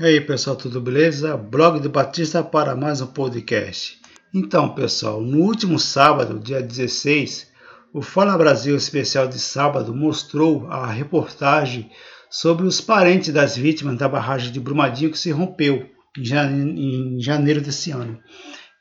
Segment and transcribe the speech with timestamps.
[0.00, 1.36] E aí pessoal, tudo beleza?
[1.36, 4.00] Blog do Batista para mais um podcast.
[4.32, 7.48] Então pessoal, no último sábado, dia 16,
[7.92, 11.90] o Fala Brasil especial de sábado mostrou a reportagem
[12.30, 15.86] sobre os parentes das vítimas da barragem de Brumadinho que se rompeu
[16.16, 18.18] em janeiro desse ano.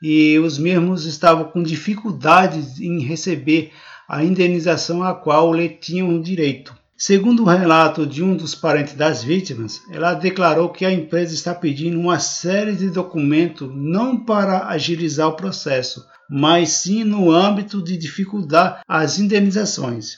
[0.02, 3.74] E os mesmos estavam com dificuldades em receber
[4.08, 6.79] a indenização a qual lhe tinham direito.
[7.02, 11.56] Segundo o relato de um dos parentes das vítimas, ela declarou que a empresa está
[11.56, 17.96] pedindo uma série de documentos não para agilizar o processo, mas sim no âmbito de
[17.96, 20.18] dificultar as indenizações.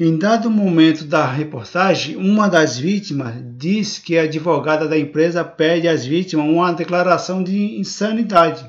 [0.00, 5.86] Em dado momento da reportagem, uma das vítimas diz que a advogada da empresa pede
[5.86, 8.64] às vítimas uma declaração de insanidade.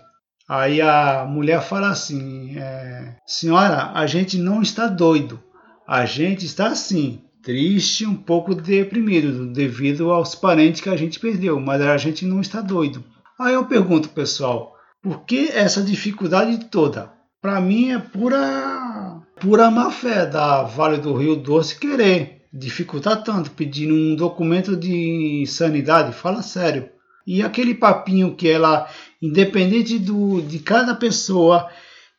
[0.50, 5.42] Aí a mulher fala assim: é, Senhora, a gente não está doido,
[5.88, 11.60] a gente está assim, triste, um pouco deprimido devido aos parentes que a gente perdeu,
[11.60, 13.04] mas a gente não está doido.
[13.38, 17.12] Aí eu pergunto, pessoal, por que essa dificuldade toda?
[17.42, 23.52] Para mim é pura pura má fé da Vale do Rio Doce querer dificultar tanto,
[23.52, 26.88] pedindo um documento de sanidade, fala sério.
[27.26, 28.88] E aquele papinho que ela,
[29.22, 31.70] independente do, de cada pessoa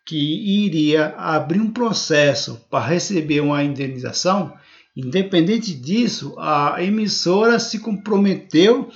[0.04, 4.52] que iria abrir um processo para receber uma indenização,
[4.96, 8.90] Independente disso, a emissora se comprometeu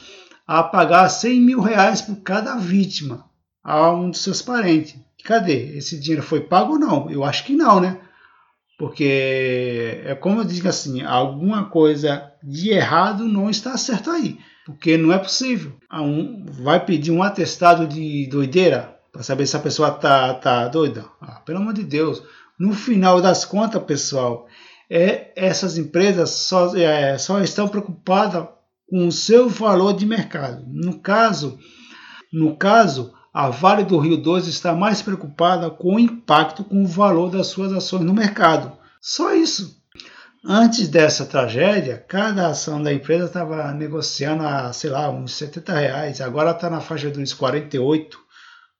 [0.47, 3.27] a pagar 100 mil reais por cada vítima
[3.63, 4.97] a um dos seus parentes.
[5.25, 5.77] Cadê?
[5.77, 7.11] Esse dinheiro foi pago ou não?
[7.11, 8.01] Eu acho que não, né?
[8.79, 14.39] Porque é como eu digo assim, alguma coisa de errado não está certo aí.
[14.65, 15.73] Porque não é possível.
[15.93, 21.05] Um, vai pedir um atestado de doideira para saber se a pessoa tá, tá doida?
[21.21, 22.23] Ah, pelo amor de Deus.
[22.59, 24.47] No final das contas, pessoal,
[24.91, 28.47] é, essas empresas só, é, só estão preocupadas
[28.89, 30.65] com o seu valor de mercado.
[30.67, 31.59] No caso,
[32.33, 36.87] no caso, a Vale do Rio Doce está mais preocupada com o impacto com o
[36.87, 38.73] valor das suas ações no mercado.
[39.01, 39.79] Só isso.
[40.45, 46.21] Antes dessa tragédia, cada ação da empresa estava negociando a, sei lá, uns 70 reais.
[46.21, 48.19] Agora está na faixa dos 48.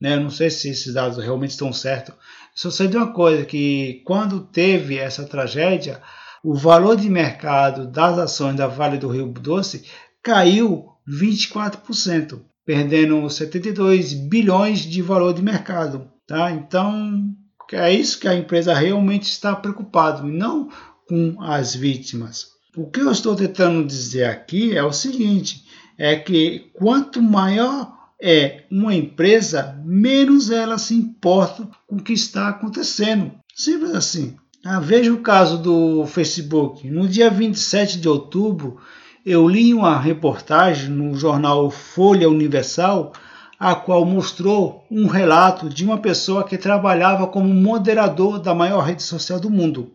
[0.01, 0.17] Né?
[0.17, 2.15] Não sei se esses dados realmente estão certos.
[2.59, 6.03] Só sei de uma coisa, que quando teve essa tragédia,
[6.43, 9.85] o valor de mercado das ações da Vale do Rio Doce
[10.21, 16.11] caiu 24%, perdendo 72 bilhões de valor de mercado.
[16.27, 16.51] Tá?
[16.51, 17.33] Então,
[17.71, 20.69] é isso que a empresa realmente está preocupada, não
[21.09, 22.49] com as vítimas.
[22.77, 25.63] O que eu estou tentando dizer aqui é o seguinte:
[25.97, 32.49] é que quanto maior é uma empresa, menos ela se importa com o que está
[32.49, 33.33] acontecendo.
[33.55, 34.37] Simples assim.
[34.65, 36.91] Ah, veja o caso do Facebook.
[36.91, 38.79] No dia 27 de outubro,
[39.25, 43.13] eu li uma reportagem no jornal Folha Universal,
[43.59, 49.03] a qual mostrou um relato de uma pessoa que trabalhava como moderador da maior rede
[49.03, 49.93] social do mundo.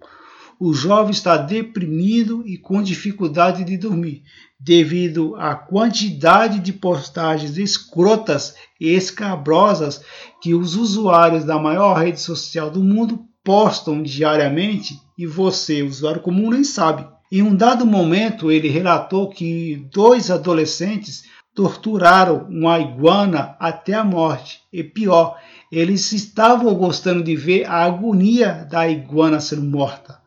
[0.65, 4.23] O jovem está deprimido e com dificuldade de dormir,
[4.57, 10.01] devido à quantidade de postagens escrotas e escabrosas
[10.41, 16.49] que os usuários da maior rede social do mundo postam diariamente e você, usuário comum,
[16.51, 17.05] nem sabe.
[17.29, 24.61] Em um dado momento, ele relatou que dois adolescentes torturaram uma iguana até a morte.
[24.71, 25.37] E pior,
[25.69, 30.22] eles estavam gostando de ver a agonia da iguana sendo morta.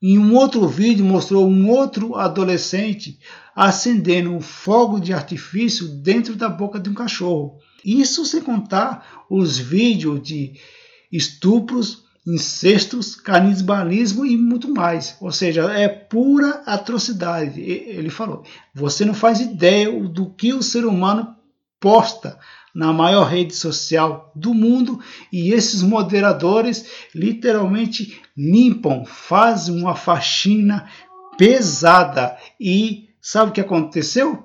[0.00, 3.18] Em um outro vídeo mostrou um outro adolescente
[3.54, 7.58] acendendo um fogo de artifício dentro da boca de um cachorro.
[7.84, 10.52] Isso sem contar os vídeos de
[11.10, 15.16] estupros, incestos, canibalismo e muito mais.
[15.20, 17.60] Ou seja, é pura atrocidade.
[17.60, 21.34] Ele falou: você não faz ideia do que o ser humano
[21.80, 22.38] posta
[22.74, 25.00] na maior rede social do mundo
[25.32, 30.88] e esses moderadores literalmente limpam, fazem uma faxina
[31.36, 34.44] pesada e sabe o que aconteceu?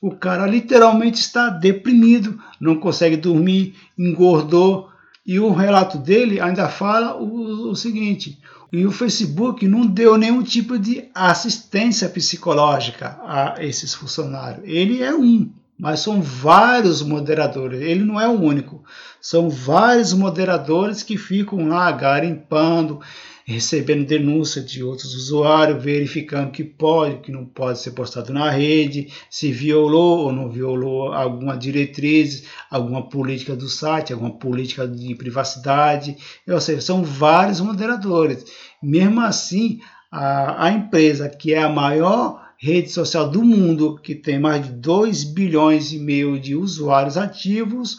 [0.00, 4.88] O cara literalmente está deprimido, não consegue dormir, engordou
[5.26, 8.38] e o relato dele ainda fala o, o seguinte:
[8.72, 14.62] e o Facebook não deu nenhum tipo de assistência psicológica a esses funcionários.
[14.64, 15.50] Ele é um
[15.80, 18.84] mas são vários moderadores, ele não é o único.
[19.18, 23.00] São vários moderadores que ficam lá garimpando,
[23.46, 29.10] recebendo denúncia de outros usuários, verificando que pode, que não pode ser postado na rede,
[29.30, 36.14] se violou ou não violou alguma diretriz, alguma política do site, alguma política de privacidade.
[36.46, 38.44] Ou seja, são vários moderadores.
[38.82, 39.80] Mesmo assim,
[40.12, 44.72] a, a empresa que é a maior rede social do mundo que tem mais de
[44.72, 47.96] 2 bilhões e meio de usuários ativos,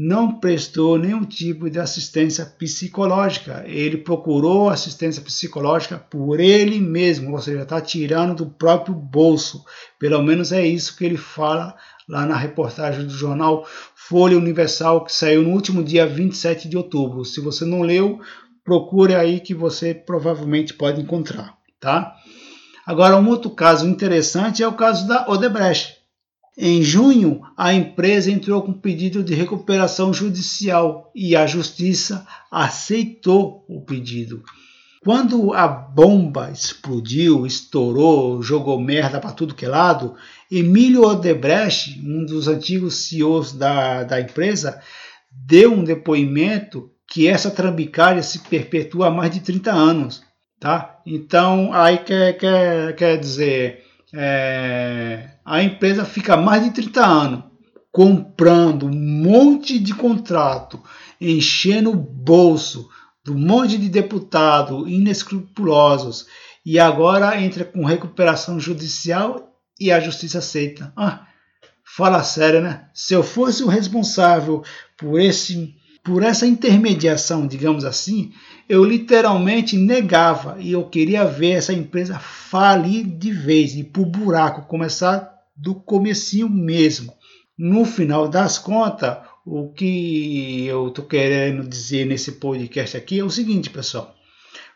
[0.00, 3.64] não prestou nenhum tipo de assistência psicológica.
[3.66, 9.64] Ele procurou assistência psicológica por ele mesmo, ou seja, está tirando do próprio bolso.
[9.98, 11.74] Pelo menos é isso que ele fala
[12.08, 13.66] lá na reportagem do jornal
[13.96, 17.24] Folha Universal, que saiu no último dia 27 de outubro.
[17.24, 18.20] Se você não leu,
[18.64, 22.14] procure aí que você provavelmente pode encontrar, tá?
[22.88, 25.98] Agora, um outro caso interessante é o caso da Odebrecht.
[26.56, 33.82] Em junho, a empresa entrou com pedido de recuperação judicial e a justiça aceitou o
[33.82, 34.42] pedido.
[35.04, 40.14] Quando a bomba explodiu, estourou, jogou merda para tudo que é lado,
[40.50, 44.80] Emílio Odebrecht, um dos antigos CEOs da, da empresa,
[45.30, 50.26] deu um depoimento que essa trambicaria se perpetua há mais de 30 anos.
[50.60, 51.00] Tá?
[51.06, 57.44] Então, aí quer, quer, quer dizer, é, a empresa fica mais de 30 anos
[57.92, 60.82] comprando um monte de contrato,
[61.20, 62.88] enchendo o bolso
[63.24, 66.26] do monte de deputados inescrupulosos
[66.64, 70.92] e agora entra com recuperação judicial e a justiça aceita.
[70.96, 71.26] Ah,
[71.84, 72.88] fala sério, né?
[72.94, 74.62] Se eu fosse o responsável
[74.96, 75.74] por esse
[76.08, 78.32] por essa intermediação, digamos assim,
[78.66, 84.62] eu literalmente negava e eu queria ver essa empresa falir de vez e por buraco,
[84.62, 87.12] começar do comecinho mesmo.
[87.58, 93.28] No final das contas, o que eu estou querendo dizer nesse podcast aqui é o
[93.28, 94.16] seguinte, pessoal.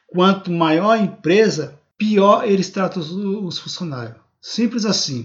[0.08, 4.16] Quanto maior a empresa, pior eles tratam os funcionários.
[4.38, 5.24] Simples assim.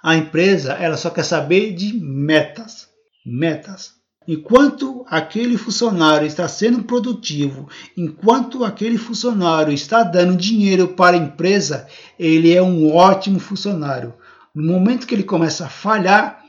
[0.00, 2.88] A empresa ela só quer saber de metas.
[3.26, 3.99] Metas.
[4.28, 11.88] Enquanto aquele funcionário está sendo produtivo, enquanto aquele funcionário está dando dinheiro para a empresa,
[12.18, 14.12] ele é um ótimo funcionário.
[14.54, 16.44] No momento que ele começa a falhar,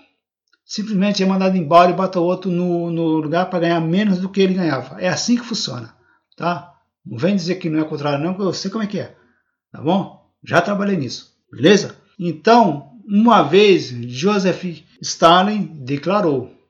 [0.66, 4.42] simplesmente é mandado embora e bota outro no, no lugar para ganhar menos do que
[4.42, 5.02] ele ganhava.
[5.02, 5.96] É assim que funciona,
[6.36, 6.74] tá?
[7.06, 9.16] Não vem dizer que não é contrário não, que eu sei como é que é,
[9.72, 10.30] tá bom?
[10.44, 11.96] Já trabalhei nisso, beleza?
[12.20, 14.64] Então, uma vez, Joseph
[15.02, 16.61] Stalin declarou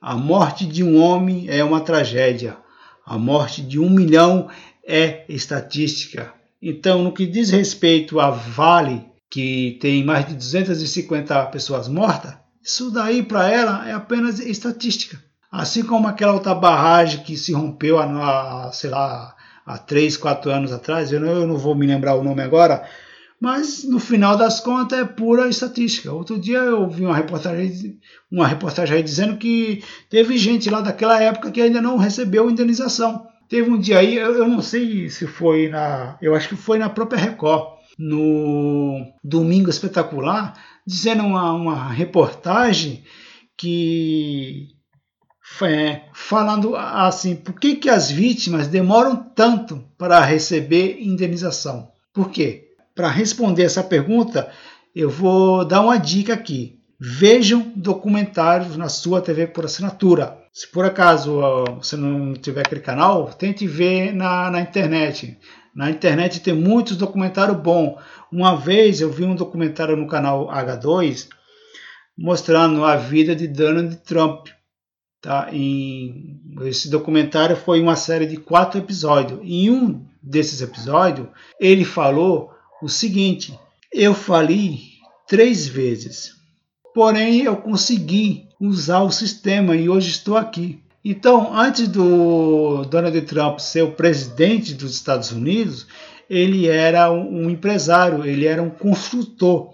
[0.00, 2.56] a morte de um homem é uma tragédia.
[3.04, 4.48] A morte de um milhão
[4.86, 6.32] é estatística.
[6.60, 12.90] Então, no que diz respeito a Vale, que tem mais de 250 pessoas mortas, isso
[12.90, 15.22] daí para ela é apenas estatística.
[15.50, 19.34] Assim como aquela outra barragem que se rompeu há, sei lá,
[19.64, 22.88] há 3, 4 anos atrás, eu não, eu não vou me lembrar o nome agora,
[23.40, 26.12] mas no final das contas é pura estatística.
[26.12, 27.98] Outro dia eu vi uma reportagem,
[28.30, 33.26] uma reportagem dizendo que teve gente lá daquela época que ainda não recebeu indenização.
[33.48, 36.18] Teve um dia aí, eu, não sei se foi na.
[36.20, 40.54] Eu acho que foi na própria Record, no Domingo Espetacular,
[40.84, 43.04] dizendo uma, uma reportagem
[43.56, 44.76] que
[45.62, 51.90] é, falando assim, por que, que as vítimas demoram tanto para receber indenização?
[52.12, 52.65] Por quê?
[52.96, 54.50] Para responder essa pergunta,
[54.94, 56.80] eu vou dar uma dica aqui.
[56.98, 60.38] Vejam documentários na sua TV por assinatura.
[60.50, 61.38] Se por acaso
[61.76, 65.38] você não tiver aquele canal, tente ver na, na internet.
[65.74, 67.98] Na internet tem muitos documentários bons.
[68.32, 71.28] Uma vez eu vi um documentário no canal H2
[72.16, 74.46] mostrando a vida de Donald Trump.
[75.20, 75.50] Tá?
[75.52, 79.38] E esse documentário foi uma série de quatro episódios.
[79.42, 81.28] Em um desses episódios,
[81.60, 83.58] ele falou o seguinte:
[83.92, 84.80] eu falei
[85.26, 86.32] três vezes,
[86.94, 90.80] porém eu consegui usar o sistema e hoje estou aqui.
[91.04, 95.86] Então, antes do Donald Trump ser o presidente dos Estados Unidos,
[96.28, 99.72] ele era um empresário, ele era um construtor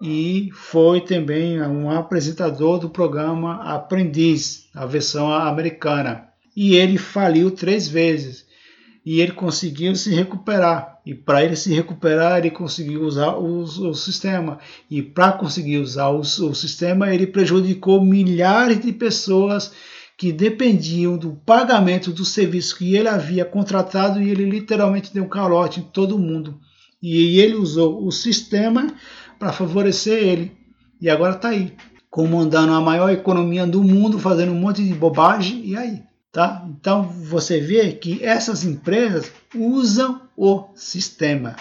[0.00, 6.28] e foi também um apresentador do programa Aprendiz, a versão americana.
[6.56, 8.46] E ele faliu três vezes
[9.04, 10.98] e ele conseguiu se recuperar.
[11.04, 14.58] E para ele se recuperar, ele conseguiu usar o, sistema.
[14.90, 19.72] E para conseguir usar o sistema, ele prejudicou milhares de pessoas
[20.18, 25.28] que dependiam do pagamento do serviço que ele havia contratado e ele literalmente deu um
[25.28, 26.60] calote em todo mundo.
[27.02, 28.94] E ele usou o sistema
[29.38, 30.52] para favorecer ele.
[31.00, 31.72] E agora está aí,
[32.10, 35.64] comandando a maior economia do mundo, fazendo um monte de bobagem.
[35.64, 36.02] E aí?
[36.32, 36.64] Tá?
[36.68, 41.56] Então você vê que essas empresas usam o sistema.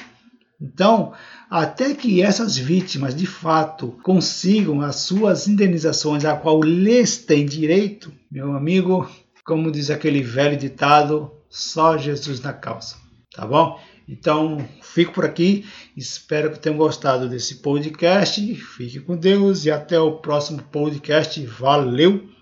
[0.62, 1.14] Então,
[1.50, 8.14] até que essas vítimas de fato consigam as suas indenizações a qual lhes tem direito,
[8.30, 9.10] meu amigo,
[9.46, 12.96] como diz aquele velho ditado, só Jesus na causa,
[13.34, 13.80] tá bom?
[14.08, 15.66] Então, fico por aqui.
[15.96, 18.56] Espero que tenham gostado desse podcast.
[18.56, 21.46] Fique com Deus e até o próximo podcast.
[21.46, 22.39] Valeu!